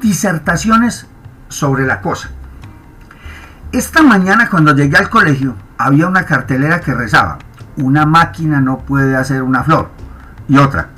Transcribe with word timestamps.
Disertaciones 0.00 1.06
sobre 1.48 1.84
la 1.86 2.00
cosa. 2.00 2.30
Esta 3.70 4.02
mañana 4.02 4.48
cuando 4.48 4.74
llegué 4.74 4.96
al 4.96 5.10
colegio 5.10 5.56
había 5.76 6.06
una 6.06 6.24
cartelera 6.24 6.80
que 6.80 6.94
rezaba, 6.94 7.36
una 7.76 8.06
máquina 8.06 8.62
no 8.62 8.78
puede 8.78 9.14
hacer 9.14 9.42
una 9.42 9.62
flor. 9.62 9.90
Y 10.48 10.56
otra, 10.56 10.88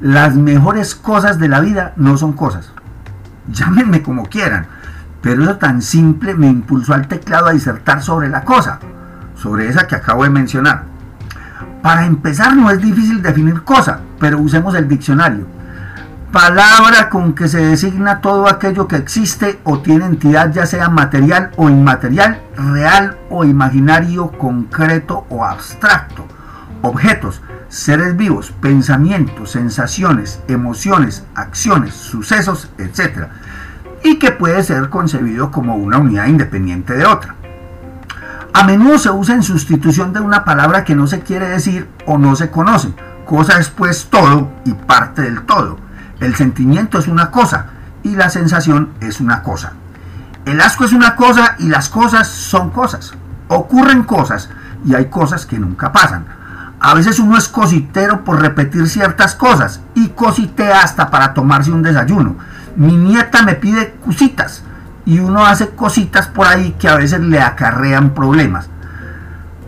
las 0.00 0.34
mejores 0.34 0.96
cosas 0.96 1.38
de 1.38 1.46
la 1.46 1.60
vida 1.60 1.92
no 1.94 2.16
son 2.16 2.32
cosas. 2.32 2.72
Llámenme 3.48 4.02
como 4.02 4.26
quieran, 4.26 4.66
pero 5.22 5.44
eso 5.44 5.56
tan 5.58 5.80
simple 5.80 6.34
me 6.34 6.48
impulsó 6.48 6.94
al 6.94 7.06
teclado 7.06 7.46
a 7.46 7.52
disertar 7.52 8.02
sobre 8.02 8.28
la 8.28 8.44
cosa, 8.44 8.80
sobre 9.36 9.68
esa 9.68 9.86
que 9.86 9.94
acabo 9.94 10.24
de 10.24 10.30
mencionar. 10.30 10.86
Para 11.82 12.04
empezar 12.04 12.56
no 12.56 12.68
es 12.68 12.80
difícil 12.80 13.22
definir 13.22 13.62
cosa, 13.62 14.00
pero 14.18 14.40
usemos 14.40 14.74
el 14.74 14.88
diccionario. 14.88 15.46
Palabra 16.32 17.08
con 17.08 17.34
que 17.34 17.48
se 17.48 17.58
designa 17.58 18.20
todo 18.20 18.48
aquello 18.48 18.86
que 18.86 18.94
existe 18.94 19.58
o 19.64 19.80
tiene 19.80 20.04
entidad 20.04 20.52
ya 20.52 20.64
sea 20.64 20.88
material 20.88 21.50
o 21.56 21.68
inmaterial, 21.68 22.40
real 22.54 23.18
o 23.30 23.44
imaginario, 23.44 24.30
concreto 24.38 25.26
o 25.28 25.44
abstracto. 25.44 26.24
Objetos, 26.82 27.42
seres 27.68 28.16
vivos, 28.16 28.52
pensamientos, 28.60 29.50
sensaciones, 29.50 30.40
emociones, 30.46 31.24
acciones, 31.34 31.94
sucesos, 31.94 32.70
etc. 32.78 33.26
Y 34.04 34.20
que 34.20 34.30
puede 34.30 34.62
ser 34.62 34.88
concebido 34.88 35.50
como 35.50 35.74
una 35.74 35.98
unidad 35.98 36.26
independiente 36.26 36.94
de 36.94 37.06
otra. 37.06 37.34
A 38.52 38.62
menudo 38.62 38.98
se 38.98 39.10
usa 39.10 39.34
en 39.34 39.42
sustitución 39.42 40.12
de 40.12 40.20
una 40.20 40.44
palabra 40.44 40.84
que 40.84 40.94
no 40.94 41.08
se 41.08 41.22
quiere 41.22 41.48
decir 41.48 41.88
o 42.06 42.18
no 42.18 42.36
se 42.36 42.52
conoce. 42.52 42.94
Cosa 43.24 43.58
es 43.58 43.68
pues 43.68 44.06
todo 44.08 44.48
y 44.64 44.74
parte 44.74 45.22
del 45.22 45.42
todo. 45.42 45.89
El 46.20 46.34
sentimiento 46.36 46.98
es 46.98 47.08
una 47.08 47.30
cosa 47.30 47.66
y 48.02 48.14
la 48.14 48.28
sensación 48.28 48.90
es 49.00 49.20
una 49.20 49.42
cosa. 49.42 49.72
El 50.44 50.60
asco 50.60 50.84
es 50.84 50.92
una 50.92 51.16
cosa 51.16 51.56
y 51.58 51.68
las 51.68 51.88
cosas 51.88 52.28
son 52.28 52.70
cosas. 52.70 53.12
Ocurren 53.48 54.04
cosas 54.04 54.50
y 54.84 54.94
hay 54.94 55.06
cosas 55.06 55.46
que 55.46 55.58
nunca 55.58 55.92
pasan. 55.92 56.26
A 56.78 56.94
veces 56.94 57.18
uno 57.18 57.36
es 57.36 57.48
cositero 57.48 58.24
por 58.24 58.40
repetir 58.40 58.88
ciertas 58.88 59.34
cosas 59.34 59.80
y 59.94 60.08
cositea 60.08 60.82
hasta 60.82 61.10
para 61.10 61.34
tomarse 61.34 61.70
un 61.70 61.82
desayuno. 61.82 62.36
Mi 62.76 62.96
nieta 62.96 63.42
me 63.42 63.54
pide 63.54 63.94
cositas 64.04 64.62
y 65.06 65.18
uno 65.18 65.44
hace 65.44 65.70
cositas 65.70 66.28
por 66.28 66.46
ahí 66.46 66.76
que 66.78 66.88
a 66.88 66.96
veces 66.96 67.20
le 67.20 67.40
acarrean 67.40 68.10
problemas. 68.10 68.68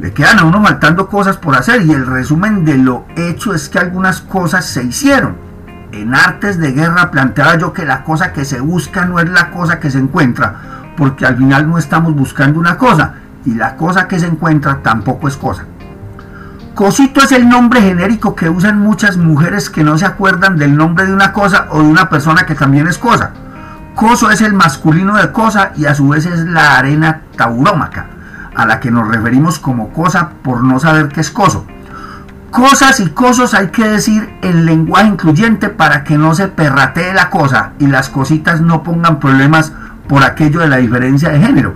Le 0.00 0.12
quedan 0.12 0.38
a 0.40 0.44
uno 0.44 0.62
faltando 0.62 1.08
cosas 1.08 1.36
por 1.36 1.54
hacer 1.56 1.82
y 1.82 1.92
el 1.92 2.06
resumen 2.06 2.64
de 2.64 2.78
lo 2.78 3.06
hecho 3.16 3.54
es 3.54 3.68
que 3.68 3.78
algunas 3.78 4.20
cosas 4.20 4.66
se 4.66 4.82
hicieron. 4.82 5.49
En 5.92 6.14
artes 6.14 6.58
de 6.58 6.72
guerra 6.72 7.10
planteaba 7.10 7.58
yo 7.58 7.72
que 7.72 7.84
la 7.84 8.04
cosa 8.04 8.32
que 8.32 8.44
se 8.44 8.60
busca 8.60 9.04
no 9.06 9.18
es 9.18 9.28
la 9.28 9.50
cosa 9.50 9.80
que 9.80 9.90
se 9.90 9.98
encuentra, 9.98 10.54
porque 10.96 11.26
al 11.26 11.36
final 11.36 11.68
no 11.68 11.78
estamos 11.78 12.14
buscando 12.14 12.60
una 12.60 12.76
cosa 12.76 13.14
y 13.44 13.54
la 13.54 13.76
cosa 13.76 14.06
que 14.06 14.20
se 14.20 14.26
encuentra 14.26 14.82
tampoco 14.82 15.26
es 15.26 15.36
cosa. 15.36 15.64
Cosito 16.74 17.20
es 17.20 17.32
el 17.32 17.48
nombre 17.48 17.82
genérico 17.82 18.36
que 18.36 18.48
usan 18.48 18.78
muchas 18.78 19.16
mujeres 19.16 19.68
que 19.68 19.82
no 19.82 19.98
se 19.98 20.06
acuerdan 20.06 20.56
del 20.56 20.76
nombre 20.76 21.06
de 21.06 21.12
una 21.12 21.32
cosa 21.32 21.66
o 21.70 21.82
de 21.82 21.88
una 21.88 22.08
persona 22.08 22.46
que 22.46 22.54
también 22.54 22.86
es 22.86 22.96
cosa. 22.96 23.32
Coso 23.96 24.30
es 24.30 24.40
el 24.40 24.54
masculino 24.54 25.16
de 25.16 25.32
cosa 25.32 25.72
y 25.76 25.86
a 25.86 25.94
su 25.94 26.08
vez 26.08 26.24
es 26.24 26.46
la 26.46 26.78
arena 26.78 27.22
taurómaca, 27.36 28.06
a 28.54 28.64
la 28.64 28.78
que 28.78 28.92
nos 28.92 29.08
referimos 29.08 29.58
como 29.58 29.92
cosa 29.92 30.30
por 30.42 30.62
no 30.62 30.78
saber 30.78 31.08
qué 31.08 31.20
es 31.20 31.30
coso. 31.30 31.66
Cosas 32.50 33.00
y 33.00 33.10
cosos 33.10 33.54
hay 33.54 33.68
que 33.68 33.88
decir 33.88 34.28
en 34.42 34.66
lenguaje 34.66 35.08
incluyente 35.08 35.68
para 35.68 36.04
que 36.04 36.18
no 36.18 36.34
se 36.34 36.48
perratee 36.48 37.14
la 37.14 37.30
cosa 37.30 37.72
y 37.78 37.86
las 37.86 38.08
cositas 38.08 38.60
no 38.60 38.82
pongan 38.82 39.20
problemas 39.20 39.72
por 40.08 40.24
aquello 40.24 40.60
de 40.60 40.68
la 40.68 40.78
diferencia 40.78 41.28
de 41.30 41.40
género, 41.40 41.74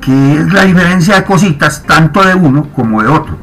que 0.00 0.38
es 0.38 0.52
la 0.52 0.62
diferencia 0.62 1.16
de 1.16 1.24
cositas 1.24 1.82
tanto 1.84 2.24
de 2.24 2.34
uno 2.34 2.68
como 2.74 3.02
de 3.02 3.08
otro. 3.08 3.38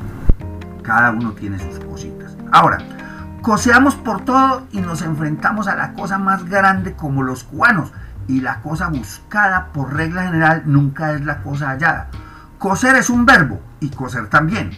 Cada 0.84 1.11
uno 1.11 1.31
tiene 1.31 1.57
sus 1.57 1.79
cositas. 1.85 2.35
Ahora, 2.51 2.79
Coseamos 3.41 3.95
por 3.95 4.23
todo 4.23 4.67
y 4.72 4.81
nos 4.81 5.01
enfrentamos 5.01 5.67
a 5.67 5.75
la 5.75 5.94
cosa 5.94 6.19
más 6.19 6.45
grande 6.45 6.94
como 6.94 7.23
los 7.23 7.44
cubanos. 7.44 7.91
Y 8.28 8.41
la 8.41 8.61
cosa 8.61 8.90
buscada 8.90 9.69
por 9.73 9.95
regla 9.95 10.25
general 10.25 10.61
nunca 10.66 11.13
es 11.13 11.25
la 11.25 11.41
cosa 11.41 11.69
hallada. 11.69 12.09
Coser 12.59 12.95
es 12.97 13.09
un 13.09 13.25
verbo 13.25 13.59
y 13.79 13.90
coser 13.90 14.28
también. 14.28 14.69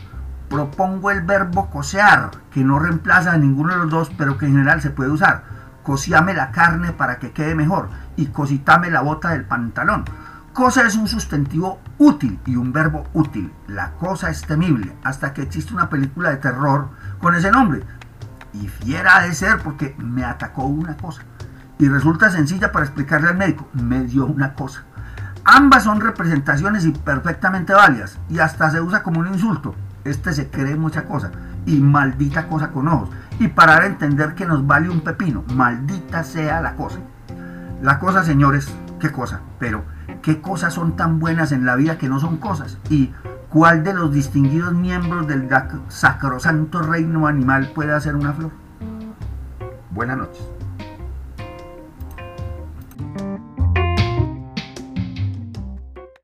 Propongo 0.54 1.10
el 1.10 1.22
verbo 1.24 1.72
cosear, 1.72 2.30
que 2.52 2.64
no 2.64 2.78
reemplaza 2.78 3.32
a 3.32 3.38
ninguno 3.38 3.74
de 3.74 3.80
los 3.80 3.90
dos, 3.90 4.12
pero 4.16 4.38
que 4.38 4.46
en 4.46 4.52
general 4.52 4.84
se 4.84 4.92
puede 4.92 5.10
usar. 5.10 5.46
Cociame 5.82 6.36
la 6.36 6.52
carne 6.52 6.92
para 6.92 7.18
que 7.18 7.32
quede 7.32 7.56
mejor 7.56 7.90
y 8.18 8.28
cositame 8.28 8.92
la 8.92 9.02
bota 9.02 9.30
del 9.30 9.46
pantalón. 9.46 10.06
Cosa 10.54 10.86
es 10.86 10.96
un 10.96 11.08
sustantivo 11.08 11.82
útil 11.98 12.40
y 12.46 12.56
un 12.56 12.72
verbo 12.72 13.04
útil. 13.14 13.52
La 13.66 13.94
cosa 13.94 14.30
es 14.30 14.44
temible, 14.44 14.96
hasta 15.04 15.34
que 15.34 15.42
existe 15.42 15.74
una 15.74 15.90
película 15.90 16.30
de 16.30 16.38
terror 16.38 16.90
con 17.18 17.34
ese 17.34 17.50
nombre, 17.50 17.82
y 18.54 18.68
fiera 18.68 19.22
de 19.22 19.34
ser 19.34 19.58
porque 19.58 19.96
me 19.98 20.24
atacó 20.24 20.66
una 20.66 20.96
cosa. 20.98 21.24
Y 21.80 21.90
resulta 21.90 22.30
sencilla 22.30 22.72
para 22.72 22.86
explicarle 22.86 23.30
al 23.30 23.38
médico, 23.38 23.68
me 23.74 24.04
dio 24.04 24.28
una 24.28 24.54
cosa. 24.54 24.84
Ambas 25.46 25.86
son 25.86 26.00
representaciones 26.00 26.86
y 26.86 26.92
perfectamente 26.92 27.74
válidas 27.74 28.20
y 28.30 28.38
hasta 28.38 28.70
se 28.70 28.82
usa 28.82 29.02
como 29.02 29.20
un 29.20 29.34
insulto. 29.34 29.74
Este 30.04 30.34
se 30.34 30.50
cree 30.50 30.76
mucha 30.76 31.06
cosa 31.06 31.32
y 31.66 31.80
maldita 31.80 32.48
cosa 32.48 32.72
con 32.72 32.88
ojos. 32.88 33.10
Y 33.40 33.48
para 33.48 33.78
a 33.78 33.86
entender 33.86 34.36
que 34.36 34.46
nos 34.46 34.66
vale 34.68 34.90
un 34.90 35.02
pepino, 35.02 35.44
maldita 35.54 36.24
sea 36.24 36.62
la 36.62 36.76
cosa. 36.76 37.00
La 37.82 38.00
cosa, 38.00 38.24
señores, 38.24 38.74
qué 39.00 39.12
cosa, 39.12 39.42
pero 39.60 39.84
qué 40.22 40.42
cosas 40.42 40.74
son 40.74 40.96
tan 40.96 41.20
buenas 41.20 41.52
en 41.52 41.66
la 41.66 41.76
vida 41.76 41.98
que 41.98 42.10
no 42.10 42.20
son 42.20 42.38
cosas. 42.38 42.78
Y 42.90 43.12
¿Cuál 43.54 43.84
de 43.84 43.94
los 43.94 44.12
distinguidos 44.12 44.74
miembros 44.74 45.28
del 45.28 45.48
sacrosanto 45.88 46.82
reino 46.82 47.28
animal 47.28 47.72
puede 47.76 47.94
hacer 47.94 48.16
una 48.16 48.34
flor? 48.34 48.50
Buenas 49.92 50.18
noches. 50.18 50.42